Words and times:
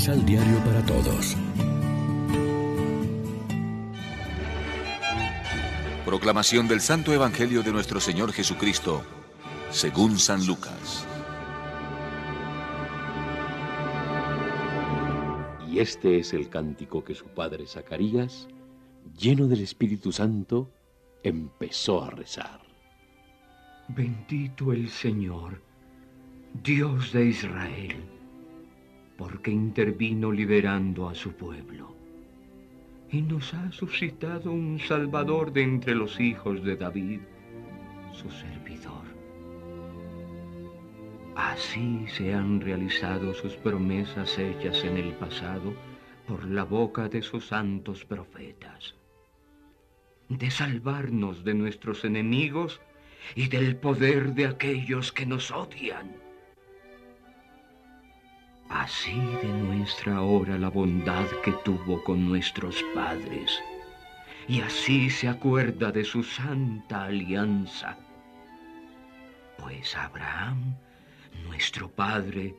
Misal 0.00 0.24
Diario 0.24 0.58
para 0.64 0.82
Todos. 0.86 1.36
Proclamación 6.06 6.66
del 6.68 6.80
Santo 6.80 7.12
Evangelio 7.12 7.62
de 7.62 7.70
nuestro 7.70 8.00
Señor 8.00 8.32
Jesucristo, 8.32 9.02
según 9.68 10.18
San 10.18 10.46
Lucas. 10.46 11.06
Y 15.68 15.80
este 15.80 16.18
es 16.18 16.32
el 16.32 16.48
cántico 16.48 17.04
que 17.04 17.14
su 17.14 17.26
padre 17.26 17.66
Zacarías, 17.66 18.48
lleno 19.18 19.48
del 19.48 19.60
Espíritu 19.60 20.12
Santo, 20.12 20.70
empezó 21.22 22.02
a 22.04 22.08
rezar. 22.08 22.62
Bendito 23.88 24.72
el 24.72 24.88
Señor, 24.88 25.60
Dios 26.54 27.12
de 27.12 27.26
Israel, 27.26 28.19
porque 29.20 29.50
intervino 29.50 30.32
liberando 30.32 31.06
a 31.06 31.14
su 31.14 31.32
pueblo 31.34 31.94
y 33.10 33.20
nos 33.20 33.52
ha 33.52 33.70
suscitado 33.70 34.50
un 34.50 34.80
Salvador 34.80 35.52
de 35.52 35.62
entre 35.62 35.94
los 35.94 36.18
hijos 36.18 36.64
de 36.64 36.74
David, 36.74 37.20
su 38.12 38.30
servidor. 38.30 39.04
Así 41.36 42.06
se 42.16 42.32
han 42.32 42.62
realizado 42.62 43.34
sus 43.34 43.56
promesas 43.56 44.38
hechas 44.38 44.82
en 44.84 44.96
el 44.96 45.12
pasado 45.12 45.74
por 46.26 46.46
la 46.46 46.64
boca 46.64 47.10
de 47.10 47.20
sus 47.20 47.48
santos 47.48 48.06
profetas, 48.06 48.94
de 50.30 50.50
salvarnos 50.50 51.44
de 51.44 51.52
nuestros 51.52 52.06
enemigos 52.06 52.80
y 53.34 53.48
del 53.48 53.76
poder 53.76 54.32
de 54.32 54.46
aquellos 54.46 55.12
que 55.12 55.26
nos 55.26 55.50
odian. 55.50 56.29
Así 58.70 59.20
de 59.42 59.48
nuestra 59.48 60.22
hora 60.22 60.56
la 60.56 60.70
bondad 60.70 61.26
que 61.44 61.50
tuvo 61.64 62.04
con 62.04 62.28
nuestros 62.28 62.84
padres, 62.94 63.60
y 64.46 64.60
así 64.60 65.10
se 65.10 65.26
acuerda 65.26 65.90
de 65.90 66.04
su 66.04 66.22
santa 66.22 67.06
alianza. 67.06 67.98
Pues 69.58 69.96
Abraham, 69.96 70.76
nuestro 71.48 71.90
padre, 71.90 72.54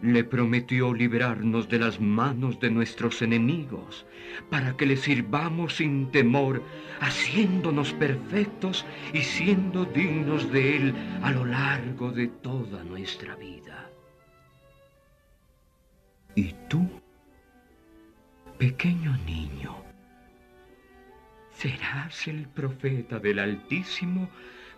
le 0.00 0.24
prometió 0.24 0.94
librarnos 0.94 1.68
de 1.68 1.78
las 1.78 2.00
manos 2.00 2.58
de 2.58 2.70
nuestros 2.70 3.20
enemigos, 3.20 4.06
para 4.48 4.74
que 4.74 4.86
le 4.86 4.96
sirvamos 4.96 5.76
sin 5.76 6.10
temor, 6.10 6.62
haciéndonos 6.98 7.92
perfectos 7.92 8.86
y 9.12 9.20
siendo 9.20 9.84
dignos 9.84 10.50
de 10.50 10.76
Él 10.76 10.94
a 11.22 11.30
lo 11.30 11.44
largo 11.44 12.10
de 12.10 12.28
toda 12.28 12.82
nuestra 12.84 13.36
vida. 13.36 13.92
Pequeño 18.62 19.16
niño, 19.26 19.74
serás 21.52 22.28
el 22.28 22.46
profeta 22.46 23.18
del 23.18 23.40
Altísimo, 23.40 24.30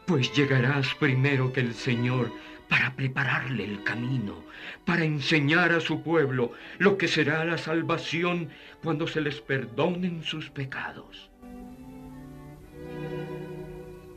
pues 0.06 0.32
llegarás 0.32 0.94
primero 0.94 1.52
que 1.52 1.60
el 1.60 1.74
Señor 1.74 2.32
para 2.70 2.96
prepararle 2.96 3.62
el 3.62 3.84
camino, 3.84 4.42
para 4.86 5.04
enseñar 5.04 5.72
a 5.72 5.80
su 5.80 6.02
pueblo 6.02 6.52
lo 6.78 6.96
que 6.96 7.08
será 7.08 7.44
la 7.44 7.58
salvación 7.58 8.48
cuando 8.82 9.06
se 9.06 9.20
les 9.20 9.42
perdonen 9.42 10.22
sus 10.22 10.48
pecados. 10.48 11.30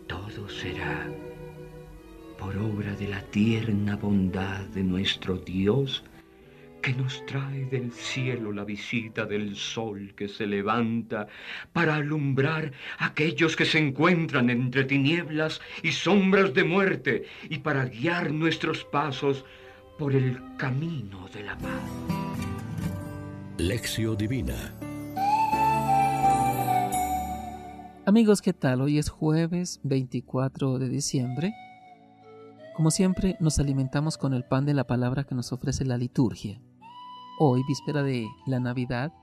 Todo 0.07 0.47
será 0.47 1.05
por 2.39 2.57
obra 2.57 2.93
de 2.93 3.09
la 3.09 3.21
tierna 3.21 3.97
bondad 3.97 4.61
de 4.67 4.83
nuestro 4.83 5.35
Dios, 5.35 6.05
que 6.87 6.93
nos 6.93 7.25
trae 7.25 7.65
del 7.65 7.91
cielo 7.91 8.53
la 8.53 8.63
visita 8.63 9.25
del 9.25 9.57
sol 9.57 10.13
que 10.15 10.29
se 10.29 10.47
levanta 10.47 11.27
para 11.73 11.95
alumbrar 11.95 12.71
a 12.97 13.07
aquellos 13.07 13.57
que 13.57 13.65
se 13.65 13.77
encuentran 13.77 14.49
entre 14.49 14.85
tinieblas 14.85 15.59
y 15.83 15.91
sombras 15.91 16.53
de 16.53 16.63
muerte 16.63 17.25
y 17.49 17.57
para 17.57 17.83
guiar 17.87 18.31
nuestros 18.31 18.85
pasos 18.85 19.43
por 19.99 20.15
el 20.15 20.39
camino 20.55 21.27
de 21.33 21.43
la 21.43 21.57
paz. 21.57 21.81
Lección 23.57 24.15
Divina 24.15 24.73
Amigos, 28.05 28.41
¿qué 28.41 28.53
tal? 28.53 28.79
Hoy 28.79 28.97
es 28.97 29.09
jueves 29.09 29.81
24 29.83 30.79
de 30.79 30.87
diciembre. 30.87 31.53
Como 32.77 32.91
siempre, 32.91 33.35
nos 33.41 33.59
alimentamos 33.59 34.17
con 34.17 34.33
el 34.33 34.45
pan 34.45 34.65
de 34.65 34.73
la 34.73 34.85
palabra 34.85 35.25
que 35.25 35.35
nos 35.35 35.51
ofrece 35.51 35.83
la 35.83 35.97
liturgia. 35.97 36.61
Hoy, 37.39 37.61
víspera 37.67 38.01
de 38.01 38.27
la 38.47 38.59
Navidad, 38.59 39.13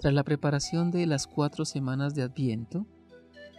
tras 0.00 0.12
la 0.12 0.24
preparación 0.24 0.90
de 0.90 1.06
las 1.06 1.28
cuatro 1.28 1.64
semanas 1.64 2.12
de 2.16 2.24
Adviento, 2.24 2.86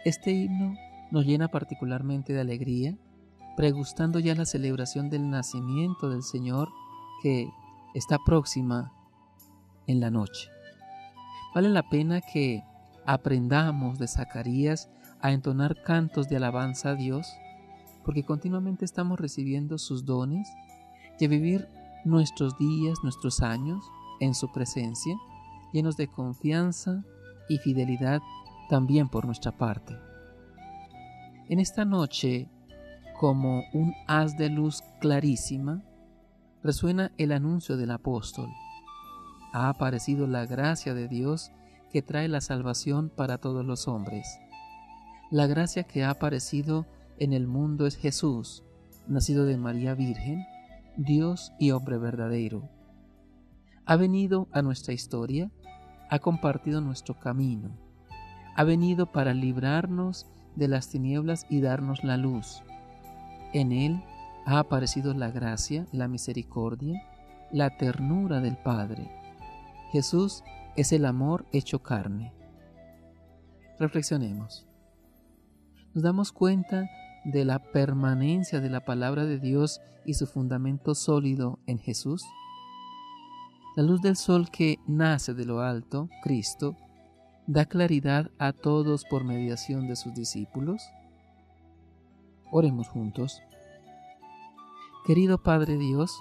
este 0.04 0.30
himno 0.30 0.74
nos 1.10 1.24
llena 1.24 1.48
particularmente 1.48 2.34
de 2.34 2.42
alegría, 2.42 2.98
pregustando 3.56 4.18
ya 4.18 4.34
la 4.34 4.44
celebración 4.44 5.08
del 5.08 5.30
nacimiento 5.30 6.10
del 6.10 6.22
Señor 6.22 6.68
que 7.22 7.48
está 7.94 8.18
próxima 8.26 8.92
en 9.86 10.00
la 10.00 10.10
noche. 10.10 10.50
Vale 11.54 11.70
la 11.70 11.88
pena 11.88 12.20
que 12.20 12.62
aprendamos 13.06 13.98
de 13.98 14.06
Zacarías 14.06 14.90
a 15.22 15.32
entonar 15.32 15.82
cantos 15.82 16.28
de 16.28 16.36
alabanza 16.36 16.90
a 16.90 16.94
Dios, 16.94 17.26
porque 18.04 18.22
continuamente 18.22 18.84
estamos 18.84 19.18
recibiendo 19.18 19.78
sus 19.78 20.04
dones 20.04 20.46
y 21.18 21.24
a 21.24 21.28
vivir 21.28 21.68
nuestros 22.04 22.56
días, 22.58 22.98
nuestros 23.02 23.40
años 23.40 23.84
en 24.20 24.34
su 24.34 24.50
presencia, 24.52 25.16
llenos 25.72 25.96
de 25.96 26.08
confianza 26.08 27.04
y 27.48 27.58
fidelidad 27.58 28.20
también 28.68 29.08
por 29.08 29.26
nuestra 29.26 29.52
parte. 29.52 29.96
En 31.48 31.58
esta 31.58 31.84
noche, 31.84 32.48
como 33.18 33.64
un 33.72 33.94
haz 34.06 34.36
de 34.36 34.48
luz 34.48 34.82
clarísima, 35.00 35.82
resuena 36.62 37.12
el 37.18 37.32
anuncio 37.32 37.76
del 37.76 37.90
apóstol. 37.90 38.48
Ha 39.52 39.68
aparecido 39.68 40.26
la 40.26 40.46
gracia 40.46 40.94
de 40.94 41.08
Dios 41.08 41.50
que 41.90 42.02
trae 42.02 42.28
la 42.28 42.40
salvación 42.40 43.10
para 43.10 43.38
todos 43.38 43.64
los 43.64 43.86
hombres. 43.86 44.38
La 45.30 45.46
gracia 45.46 45.84
que 45.84 46.04
ha 46.04 46.10
aparecido 46.10 46.86
en 47.18 47.32
el 47.32 47.46
mundo 47.46 47.86
es 47.86 47.96
Jesús, 47.96 48.64
nacido 49.06 49.44
de 49.44 49.56
María 49.56 49.94
Virgen, 49.94 50.44
Dios 50.96 51.52
y 51.58 51.70
hombre 51.70 51.98
verdadero. 51.98 52.68
Ha 53.86 53.96
venido 53.96 54.48
a 54.52 54.62
nuestra 54.62 54.92
historia, 54.92 55.50
ha 56.10 56.18
compartido 56.18 56.80
nuestro 56.80 57.18
camino, 57.18 57.76
ha 58.54 58.64
venido 58.64 59.10
para 59.10 59.32
librarnos 59.32 60.26
de 60.54 60.68
las 60.68 60.88
tinieblas 60.88 61.46
y 61.48 61.60
darnos 61.60 62.04
la 62.04 62.16
luz. 62.16 62.62
En 63.54 63.72
Él 63.72 64.02
ha 64.44 64.58
aparecido 64.58 65.14
la 65.14 65.30
gracia, 65.30 65.86
la 65.92 66.08
misericordia, 66.08 67.02
la 67.50 67.76
ternura 67.76 68.40
del 68.40 68.56
Padre. 68.56 69.10
Jesús 69.92 70.44
es 70.76 70.92
el 70.92 71.04
amor 71.06 71.46
hecho 71.52 71.82
carne. 71.82 72.32
Reflexionemos. 73.78 74.66
Nos 75.94 76.02
damos 76.02 76.32
cuenta 76.32 76.88
de 77.24 77.44
la 77.44 77.58
permanencia 77.58 78.60
de 78.60 78.70
la 78.70 78.84
palabra 78.84 79.24
de 79.24 79.38
Dios 79.38 79.80
y 80.04 80.14
su 80.14 80.26
fundamento 80.26 80.94
sólido 80.94 81.58
en 81.66 81.78
Jesús? 81.78 82.22
La 83.76 83.82
luz 83.82 84.02
del 84.02 84.16
sol 84.16 84.50
que 84.50 84.78
nace 84.86 85.32
de 85.34 85.44
lo 85.44 85.60
alto, 85.60 86.08
Cristo, 86.22 86.76
da 87.46 87.64
claridad 87.66 88.30
a 88.38 88.52
todos 88.52 89.04
por 89.04 89.24
mediación 89.24 89.88
de 89.88 89.96
sus 89.96 90.14
discípulos? 90.14 90.82
Oremos 92.50 92.88
juntos. 92.88 93.40
Querido 95.06 95.42
Padre 95.42 95.78
Dios, 95.78 96.16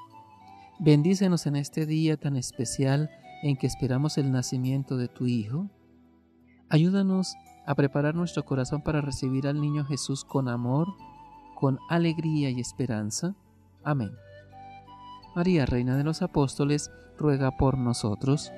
bendícenos 0.79 1.45
en 1.45 1.55
este 1.55 1.85
día 1.85 2.17
tan 2.17 2.37
especial 2.37 3.09
en 3.43 3.57
que 3.57 3.67
esperamos 3.67 4.17
el 4.17 4.31
nacimiento 4.31 4.97
de 4.97 5.07
tu 5.07 5.27
Hijo. 5.27 5.69
Ayúdanos 6.69 7.35
a 7.65 7.75
preparar 7.75 8.15
nuestro 8.15 8.43
corazón 8.43 8.81
para 8.81 9.01
recibir 9.01 9.47
al 9.47 9.61
niño 9.61 9.85
Jesús 9.85 10.25
con 10.25 10.47
amor, 10.47 10.87
con 11.55 11.79
alegría 11.89 12.49
y 12.49 12.59
esperanza. 12.59 13.35
Amén. 13.83 14.11
María, 15.35 15.65
Reina 15.65 15.95
de 15.95 16.03
los 16.03 16.21
Apóstoles, 16.21 16.91
ruega 17.17 17.51
por 17.57 17.77
nosotros. 17.77 18.51